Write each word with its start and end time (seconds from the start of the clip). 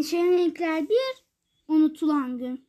Neşeli 0.00 0.38
renkler 0.38 0.88
bir, 0.88 1.24
unutulan 1.68 2.38
gün. 2.38 2.68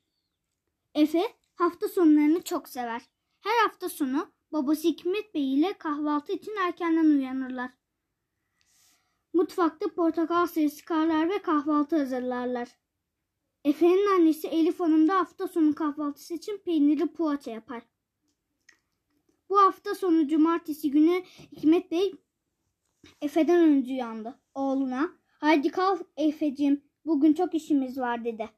Efe 0.96 1.21
hafta 1.55 1.88
sonlarını 1.88 2.42
çok 2.42 2.69
sever. 2.69 3.01
Her 3.39 3.68
hafta 3.68 3.89
sonu 3.89 4.31
babası 4.52 4.88
Hikmet 4.88 5.33
Bey 5.33 5.54
ile 5.54 5.73
kahvaltı 5.73 6.31
için 6.31 6.55
erkenden 6.55 7.05
uyanırlar. 7.05 7.71
Mutfakta 9.33 9.88
portakal 9.88 10.47
suyu 10.47 10.70
sıkarlar 10.70 11.29
ve 11.29 11.41
kahvaltı 11.41 11.98
hazırlarlar. 11.98 12.70
Efe'nin 13.66 14.20
annesi 14.20 14.48
Elif 14.48 14.79
Hanım 14.79 15.07
da 15.07 15.20
hafta 15.20 15.48
sonu 15.48 15.75
kahvaltısı 15.75 16.34
için 16.34 16.57
peynirli 16.57 17.07
poğaça 17.07 17.52
yapar. 17.52 17.84
Bu 19.50 19.59
hafta 19.59 19.95
sonu 19.95 20.27
cumartesi 20.27 20.91
günü 20.91 21.23
Hikmet 21.52 21.91
Bey 21.91 22.16
Efe'den 23.21 23.59
önce 23.59 23.93
uyandı. 23.93 24.39
Oğluna 24.54 25.09
haydi 25.39 25.70
kalk 25.70 26.02
Efe'cim 26.18 26.91
bugün 27.05 27.34
çok 27.34 27.53
işimiz 27.53 27.98
var 27.98 28.26
dedi. 28.26 28.49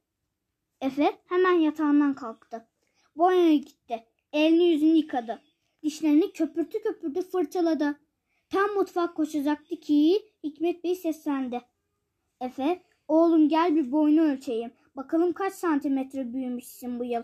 Efe 0.81 1.19
hemen 1.25 1.53
yatağından 1.53 2.13
kalktı. 2.13 2.67
Banyoya 3.15 3.55
gitti. 3.55 4.03
Elini 4.33 4.63
yüzünü 4.63 4.97
yıkadı. 4.97 5.41
Dişlerini 5.83 6.31
köpürtü 6.31 6.83
köpürdü 6.83 7.21
fırçaladı. 7.21 7.99
Tam 8.49 8.73
mutfak 8.75 9.15
koşacaktı 9.15 9.75
ki 9.75 10.21
Hikmet 10.43 10.83
Bey 10.83 10.95
seslendi. 10.95 11.61
Efe, 12.41 12.83
oğlum 13.07 13.49
gel 13.49 13.75
bir 13.75 13.91
boyunu 13.91 14.21
ölçeyim. 14.21 14.71
Bakalım 14.95 15.33
kaç 15.33 15.53
santimetre 15.53 16.33
büyümüşsün 16.33 16.99
bu 16.99 17.05
yıl. 17.05 17.23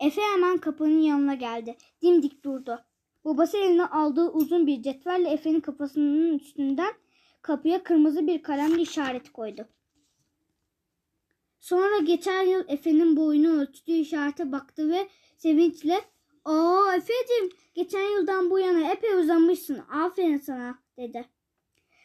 Efe 0.00 0.20
hemen 0.20 0.58
kapının 0.58 1.00
yanına 1.00 1.34
geldi. 1.34 1.76
Dimdik 2.02 2.44
durdu. 2.44 2.84
Babası 3.24 3.56
eline 3.56 3.86
aldığı 3.86 4.30
uzun 4.30 4.66
bir 4.66 4.82
cetvelle 4.82 5.28
Efe'nin 5.28 5.60
kafasının 5.60 6.38
üstünden 6.38 6.92
kapıya 7.42 7.82
kırmızı 7.82 8.26
bir 8.26 8.42
kalemle 8.42 8.82
işaret 8.82 9.32
koydu. 9.32 9.68
Sonra 11.60 11.98
geçen 11.98 12.42
yıl 12.42 12.64
Efe'nin 12.68 13.16
boyunu 13.16 13.60
ölçtüğü 13.60 13.92
işarete 13.92 14.52
baktı 14.52 14.90
ve 14.90 15.08
sevinçle 15.36 16.00
''Aa 16.44 16.94
Efe'cim 16.96 17.50
geçen 17.74 18.18
yıldan 18.18 18.50
bu 18.50 18.58
yana 18.58 18.92
epey 18.92 19.14
uzamışsın 19.14 19.78
aferin 19.78 20.38
sana'' 20.38 20.82
dedi. 20.96 21.28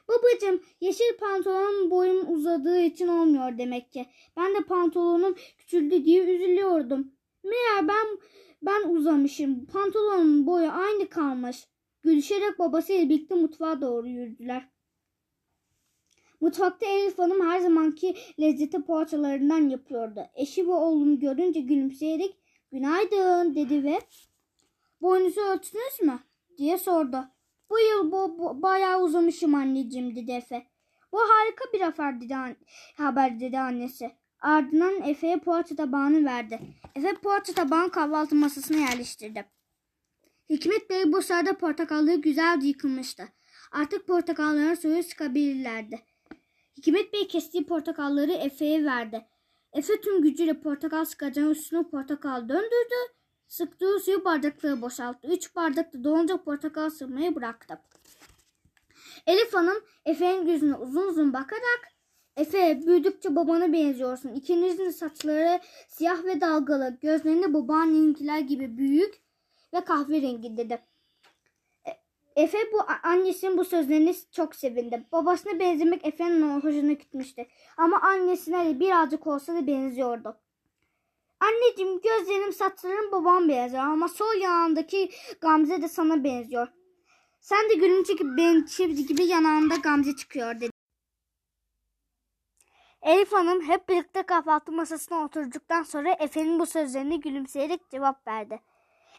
Babacım 0.07 0.61
yeşil 0.81 1.17
pantolonun 1.19 1.91
boyum 1.91 2.33
uzadığı 2.33 2.79
için 2.79 3.07
olmuyor 3.07 3.57
demek 3.57 3.91
ki. 3.91 4.05
Ben 4.37 4.55
de 4.55 4.59
pantolonum 4.67 5.35
küçüldü 5.57 6.05
diye 6.05 6.23
üzülüyordum. 6.23 7.11
Meğer 7.43 7.87
ben 7.87 8.19
ben 8.61 8.89
uzamışım. 8.89 9.65
Pantolonun 9.65 10.47
boyu 10.47 10.71
aynı 10.71 11.09
kalmış. 11.09 11.67
Gülüşerek 12.01 12.59
babasıyla 12.59 13.09
birlikte 13.09 13.35
mutfağa 13.35 13.81
doğru 13.81 14.07
yürüdüler. 14.07 14.69
Mutfakta 16.41 16.85
Elif 16.85 17.19
Hanım 17.19 17.49
her 17.49 17.59
zamanki 17.59 18.15
lezzeti 18.39 18.81
poğaçalarından 18.81 19.69
yapıyordu. 19.69 20.21
Eşi 20.35 20.67
ve 20.67 20.71
oğlunu 20.71 21.19
görünce 21.19 21.59
gülümseyerek 21.59 22.37
günaydın 22.71 23.55
dedi 23.55 23.83
ve 23.83 23.99
boyunuzu 25.01 25.41
ölçtünüz 25.41 26.01
mü 26.01 26.19
diye 26.57 26.77
sordu. 26.77 27.25
Bu 27.69 27.79
yıl 27.79 28.11
bu, 28.11 28.39
bu 28.39 28.61
bayağı 28.61 29.01
uzamışım 29.01 29.55
anneciğim 29.55 30.15
dedi 30.15 30.31
Efe. 30.31 30.67
Bu 31.11 31.19
harika 31.19 31.65
bir 31.73 31.81
haber 31.81 32.21
dedi, 32.21 32.35
an- 32.35 32.55
haber 32.97 33.39
dedi 33.39 33.59
annesi. 33.59 34.11
Ardından 34.41 35.09
Efe'ye 35.09 35.37
poğaça 35.37 35.75
tabağını 35.75 36.25
verdi. 36.25 36.59
Efe 36.95 37.13
poğaça 37.13 37.53
tabağını 37.53 37.91
kahvaltı 37.91 38.35
masasına 38.35 38.77
yerleştirdi. 38.77 39.45
Hikmet 40.49 40.89
Bey 40.89 41.11
bu 41.13 41.21
sırada 41.21 41.57
portakalları 41.57 42.15
güzelce 42.15 42.67
yıkılmıştı. 42.67 43.23
Artık 43.71 44.07
portakalların 44.07 44.73
suyu 44.73 45.03
sıkabilirlerdi. 45.03 46.01
Hikmet 46.77 47.13
Bey 47.13 47.27
kestiği 47.27 47.65
portakalları 47.65 48.31
Efe'ye 48.31 48.85
verdi. 48.85 49.25
Efe 49.73 50.01
tüm 50.01 50.21
gücüyle 50.21 50.61
portakal 50.61 51.05
sıkacağın 51.05 51.49
üstüne 51.49 51.83
portakal 51.83 52.49
döndürdü. 52.49 53.13
Sıktığı 53.47 53.99
suyu 53.99 54.25
bardaklara 54.25 54.81
boşalttı. 54.81 55.27
Üç 55.27 55.55
bardakta 55.55 56.03
dolunca 56.03 56.37
portakal 56.37 56.89
sıkmayı 56.89 57.35
bıraktı. 57.35 57.79
Elif 59.27 59.53
Hanım 59.53 59.83
Efe'nin 60.05 60.47
yüzüne 60.47 60.75
uzun 60.75 61.07
uzun 61.07 61.33
bakarak 61.33 61.95
Efe 62.37 62.81
büyüdükçe 62.85 63.35
babana 63.35 63.73
benziyorsun. 63.73 64.33
İkinizin 64.33 64.89
saçları 64.89 65.59
siyah 65.87 66.23
ve 66.23 66.41
dalgalı. 66.41 66.97
Gözlerinde 67.01 67.53
babaanneninkiler 67.53 68.39
gibi 68.39 68.77
büyük 68.77 69.21
ve 69.73 69.81
kahverengi 69.81 70.57
dedi. 70.57 70.81
Efe 72.35 72.57
bu 72.73 72.81
annesinin 73.03 73.57
bu 73.57 73.65
sözlerini 73.65 74.15
çok 74.31 74.55
sevindi. 74.55 75.07
Babasına 75.11 75.59
benzemek 75.59 76.07
Efe'nin 76.07 76.59
hoşuna 76.59 76.91
gitmişti. 76.91 77.47
Ama 77.77 78.01
annesine 78.01 78.65
de 78.65 78.79
birazcık 78.79 79.27
olsa 79.27 79.55
da 79.55 79.67
benziyordu. 79.67 80.37
Anneciğim 81.39 82.01
gözlerim 82.01 82.53
saçlarım 82.53 83.11
babam 83.11 83.49
benziyor 83.49 83.83
ama 83.83 84.07
sol 84.07 84.41
yanındaki 84.41 85.11
Gamze 85.41 85.81
de 85.81 85.87
sana 85.87 86.23
benziyor. 86.23 86.67
Sen 87.39 87.69
de 87.69 87.73
gülünce 87.73 88.13
gibi 88.13 88.37
benim 88.37 88.65
çift 88.65 89.07
gibi 89.07 89.23
yanağında 89.23 89.75
Gamze 89.75 90.15
çıkıyor 90.15 90.55
dedi. 90.55 90.71
Elif 93.01 93.31
Hanım 93.31 93.61
hep 93.61 93.89
birlikte 93.89 94.23
kahvaltı 94.23 94.71
masasına 94.71 95.25
oturduktan 95.25 95.83
sonra 95.83 96.15
Efe'nin 96.19 96.59
bu 96.59 96.65
sözlerine 96.65 97.15
gülümseyerek 97.15 97.89
cevap 97.89 98.27
verdi. 98.27 98.59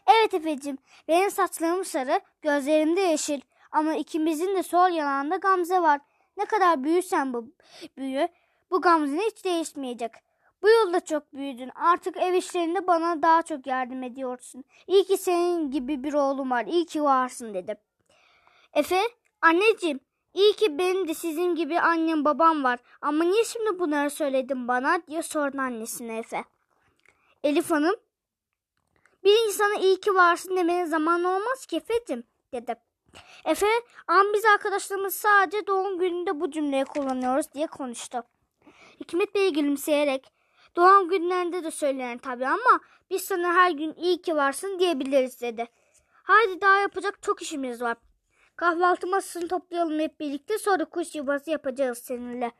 Evet 0.07 0.33
Efe'cim 0.33 0.77
benim 1.07 1.31
saçlarım 1.31 1.85
sarı, 1.85 2.21
gözlerim 2.41 2.95
de 2.95 3.01
yeşil 3.01 3.41
ama 3.71 3.93
ikimizin 3.93 4.55
de 4.55 4.63
sol 4.63 4.89
yanağında 4.89 5.35
Gamze 5.35 5.81
var. 5.81 5.99
Ne 6.37 6.45
kadar 6.45 6.83
büyürsen 6.83 7.33
bu 7.33 7.51
büyü 7.97 8.27
bu 8.71 8.81
Gamze'nin 8.81 9.29
hiç 9.29 9.45
değişmeyecek. 9.45 10.11
Bu 10.61 10.69
yılda 10.69 10.99
çok 10.99 11.33
büyüdün. 11.33 11.71
Artık 11.75 12.17
ev 12.17 12.33
işlerinde 12.33 12.87
bana 12.87 13.21
daha 13.21 13.41
çok 13.41 13.67
yardım 13.67 14.03
ediyorsun. 14.03 14.63
İyi 14.87 15.03
ki 15.03 15.17
senin 15.17 15.71
gibi 15.71 16.03
bir 16.03 16.13
oğlum 16.13 16.51
var. 16.51 16.65
İyi 16.65 16.85
ki 16.85 17.03
varsın 17.03 17.53
dedi. 17.53 17.75
Efe, 18.73 19.01
anneciğim, 19.41 19.99
iyi 20.33 20.53
ki 20.53 20.77
benim 20.77 21.07
de 21.07 21.13
sizin 21.13 21.55
gibi 21.55 21.79
annem 21.79 22.25
babam 22.25 22.63
var. 22.63 22.79
Ama 23.01 23.23
niye 23.23 23.43
şimdi 23.43 23.79
bunları 23.79 24.09
söyledin 24.09 24.67
bana 24.67 25.01
diye 25.07 25.21
sordu 25.21 25.61
annesine 25.61 26.17
Efe. 26.17 26.43
Elif 27.43 27.71
Hanım, 27.71 27.95
bir 29.27 29.47
insana 29.47 29.75
iyi 29.75 29.99
ki 29.99 30.15
varsın 30.15 30.57
demeye 30.57 30.85
zaman 30.85 31.23
olmaz 31.23 31.65
ki 31.65 31.77
Efe'cim 31.77 32.23
dedi. 32.53 32.75
Efe, 33.45 33.67
ama 34.07 34.33
biz 34.33 34.45
arkadaşlarımız 34.45 35.15
sadece 35.15 35.67
doğum 35.67 35.99
gününde 35.99 36.39
bu 36.39 36.51
cümleyi 36.51 36.85
kullanıyoruz 36.85 37.53
diye 37.53 37.67
konuştu. 37.67 38.23
Hikmet 38.99 39.35
Bey 39.35 39.53
gülümseyerek 39.53 40.37
Doğum 40.75 41.09
günlerinde 41.09 41.63
de 41.63 41.71
söylenir 41.71 42.19
tabii 42.19 42.47
ama 42.47 42.79
biz 43.09 43.21
sana 43.21 43.53
her 43.53 43.71
gün 43.71 43.93
iyi 43.93 44.21
ki 44.21 44.35
varsın 44.35 44.79
diyebiliriz 44.79 45.41
dedi. 45.41 45.67
Haydi 46.23 46.61
daha 46.61 46.79
yapacak 46.79 47.23
çok 47.23 47.41
işimiz 47.41 47.81
var. 47.81 47.97
Kahvaltı 48.55 49.07
masasını 49.07 49.47
toplayalım 49.47 49.99
hep 49.99 50.19
birlikte 50.19 50.57
sonra 50.57 50.85
kuş 50.85 51.15
yuvası 51.15 51.49
yapacağız 51.49 51.97
seninle. 51.97 52.51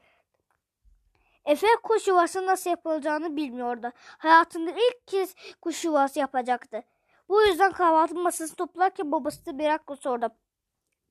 Efe 1.48 1.68
kuş 1.84 2.08
yuvası 2.08 2.46
nasıl 2.46 2.70
yapılacağını 2.70 3.36
bilmiyordu. 3.36 3.92
Hayatında 4.18 4.72
ilk 4.72 5.08
kez 5.08 5.36
kuş 5.62 5.86
yuvası 5.86 6.20
yapacaktı. 6.20 6.84
Bu 7.30 7.42
yüzden 7.42 7.72
kahvaltı 7.72 8.16
masasını 8.16 8.56
toplarken 8.56 9.12
babası 9.12 9.46
da 9.46 9.54
merakla 9.54 9.96
sordu. 9.96 10.30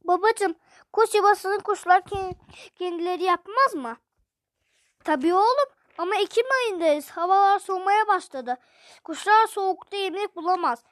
Babacım 0.05 0.55
kuş 0.93 1.15
yuvasını 1.15 1.59
kuşlar 1.59 2.03
kendileri 2.79 3.23
yapmaz 3.25 3.75
mı? 3.75 3.97
Tabii 5.05 5.35
oğlum 5.35 5.69
ama 5.99 6.17
Ekim 6.17 6.47
ayındayız. 6.63 7.11
Havalar 7.11 7.59
soğumaya 7.59 8.09
başladı. 8.09 8.57
Kuşlar 9.05 9.47
soğukta 9.47 9.97
yemek 9.97 10.37
bulamaz. 10.37 10.85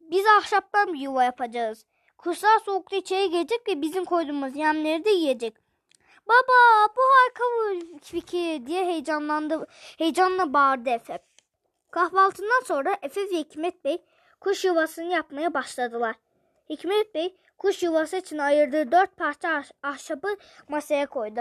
Biz 0.00 0.26
ahşaptan 0.26 0.94
bir 0.94 0.98
yuva 0.98 1.24
yapacağız. 1.24 1.86
Kuşlar 2.18 2.58
soğukta 2.64 2.96
içeri 2.96 3.30
gelecek 3.30 3.68
ve 3.68 3.82
bizim 3.82 4.04
koyduğumuz 4.04 4.56
yemleri 4.56 5.04
de 5.04 5.10
yiyecek. 5.10 5.65
Baba 6.28 6.88
bu 6.96 7.00
harika 7.02 7.44
bir 7.44 7.98
fikir 7.98 8.66
diye 8.66 8.84
heyecanlandı, 8.86 9.66
heyecanla 9.98 10.52
bağırdı 10.52 10.90
Efe. 10.90 11.18
Kahvaltından 11.90 12.64
sonra 12.64 12.96
Efe 13.02 13.20
ve 13.20 13.36
Hikmet 13.36 13.84
Bey 13.84 14.04
kuş 14.40 14.64
yuvasını 14.64 15.12
yapmaya 15.12 15.54
başladılar. 15.54 16.16
Hikmet 16.70 17.14
Bey 17.14 17.36
kuş 17.58 17.82
yuvası 17.82 18.16
için 18.16 18.38
ayırdığı 18.38 18.92
dört 18.92 19.16
parça 19.16 19.62
ahşabı 19.82 20.36
masaya 20.68 21.06
koydu. 21.06 21.40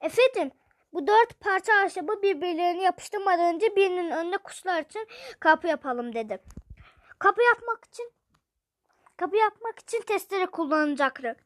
Efendim 0.00 0.50
bu 0.92 1.06
dört 1.06 1.40
parça 1.40 1.72
ahşabı 1.72 2.22
birbirlerine 2.22 2.82
yapıştırmadan 2.82 3.54
önce 3.54 3.76
birinin 3.76 4.10
önüne 4.10 4.36
kuşlar 4.38 4.82
için 4.82 5.08
kapı 5.40 5.66
yapalım 5.66 6.14
dedi. 6.14 6.42
Kapı 7.18 7.42
yapmak 7.42 7.84
için 7.84 8.12
kapı 9.16 9.36
yapmak 9.36 9.78
için 9.78 10.00
testere 10.00 10.46
kullanılacaktır. 10.46 11.45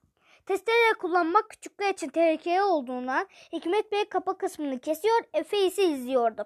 Testere 0.50 0.92
kullanmak 0.98 1.50
küçükler 1.50 1.94
için 1.94 2.08
tehlikeli 2.08 2.62
olduğundan 2.62 3.28
Hikmet 3.52 3.92
Bey 3.92 4.08
kapı 4.08 4.38
kısmını 4.38 4.78
kesiyor, 4.78 5.20
Efe 5.34 5.66
ise 5.66 5.84
izliyordu. 5.84 6.44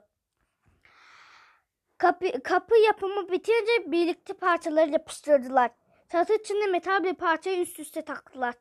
Kapı, 1.99 2.43
kapı 2.43 2.77
yapımı 2.77 3.31
bitince 3.31 3.93
birlikte 3.93 4.33
parçaları 4.33 4.91
yapıştırdılar. 4.91 5.71
Çatı 6.13 6.35
içinde 6.35 6.67
metal 6.67 7.05
bir 7.05 7.15
parçayı 7.15 7.61
üst 7.61 7.81
üste 7.81 8.03
taktılar. 8.03 8.55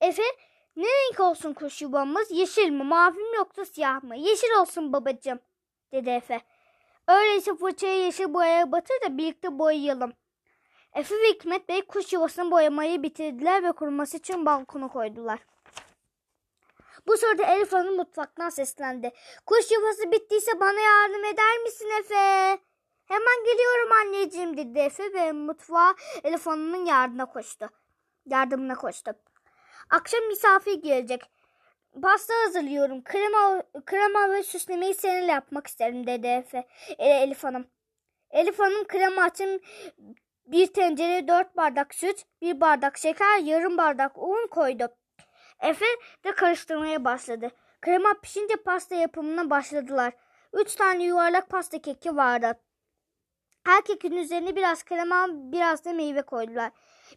Efe 0.00 0.22
Ne 0.76 0.84
renk 0.84 1.20
olsun 1.20 1.52
kuş 1.52 1.82
yuvamız? 1.82 2.30
Yeşil 2.30 2.70
mi, 2.70 2.84
mavi 2.84 3.18
mi 3.18 3.36
yoksa 3.36 3.64
siyah 3.64 4.02
mı? 4.02 4.16
Yeşil 4.16 4.60
olsun 4.60 4.92
babacığım, 4.92 5.38
dedi 5.92 6.10
Efe. 6.10 6.40
Öyleyse 7.08 7.56
fırçayı 7.56 8.04
yeşil 8.04 8.34
boyaya 8.34 8.72
batır 8.72 8.94
da 9.04 9.18
birlikte 9.18 9.58
boyayalım. 9.58 10.12
Efe 10.94 11.14
ve 11.14 11.28
Hikmet 11.28 11.68
Bey 11.68 11.82
kuş 11.82 12.12
yuvasını 12.12 12.50
boyamayı 12.50 13.02
bitirdiler 13.02 13.62
ve 13.62 13.72
kuruması 13.72 14.16
için 14.16 14.46
balkona 14.46 14.88
koydular. 14.88 15.38
Bu 17.06 17.16
sırada 17.16 17.42
Elif 17.42 17.72
Hanım 17.72 17.96
mutfaktan 17.96 18.48
seslendi. 18.48 19.12
Kuş 19.46 19.70
yuvası 19.70 20.12
bittiyse 20.12 20.60
bana 20.60 20.80
yardım 20.80 21.24
eder 21.24 21.58
misin 21.62 21.90
Efe? 22.00 22.58
Hemen 23.04 23.44
geliyorum 23.44 23.92
anneciğim 23.92 24.56
dedi 24.56 24.78
Efe 24.78 25.12
ve 25.12 25.32
mutfağa 25.32 25.94
Elif 26.24 26.46
Hanım'ın 26.46 26.84
yardımına 26.84 27.26
koştu. 27.26 27.70
Yardımına 28.26 28.74
koştu. 28.74 29.12
Akşam 29.90 30.26
misafir 30.28 30.82
gelecek. 30.82 31.22
Pasta 32.02 32.34
hazırlıyorum. 32.44 33.04
Krema, 33.04 33.62
krema 33.86 34.30
ve 34.30 34.42
süslemeyi 34.42 34.94
seninle 34.94 35.32
yapmak 35.32 35.66
isterim 35.66 36.06
dedi 36.06 36.26
Efe. 36.26 36.66
E, 36.98 37.08
Elif 37.08 37.44
Hanım. 37.44 37.66
Elif 38.30 38.58
Hanım 38.58 38.84
krema 38.84 39.28
için 39.28 39.62
bir 40.52 40.66
tencereye 40.66 41.28
dört 41.28 41.56
bardak 41.56 41.94
süt, 41.94 42.24
bir 42.42 42.60
bardak 42.60 42.98
şeker, 42.98 43.38
yarım 43.38 43.78
bardak 43.78 44.18
un 44.18 44.46
koydu. 44.50 44.88
Efe 45.60 45.86
de 46.24 46.32
karıştırmaya 46.32 47.04
başladı. 47.04 47.50
Krema 47.80 48.14
pişince 48.22 48.56
pasta 48.56 48.94
yapımına 48.94 49.50
başladılar. 49.50 50.12
Üç 50.52 50.74
tane 50.74 51.04
yuvarlak 51.04 51.48
pasta 51.48 51.82
keki 51.82 52.16
vardı. 52.16 52.60
Her 53.64 53.84
kekin 53.84 54.16
üzerine 54.16 54.56
biraz 54.56 54.84
krema, 54.84 55.26
biraz 55.28 55.84
da 55.84 55.92
meyve 55.92 56.22
koydular. 56.22 56.70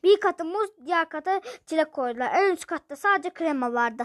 Bir 0.03 0.19
katı 0.19 0.45
muz, 0.45 0.69
diğer 0.85 1.09
kata 1.09 1.41
çilek 1.65 1.91
koydular. 1.93 2.31
En 2.35 2.53
üst 2.53 2.65
katta 2.65 2.95
sadece 2.95 3.29
krema 3.29 3.73
vardı. 3.73 4.03